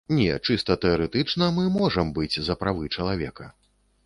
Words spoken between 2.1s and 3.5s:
быць за правы чалавека.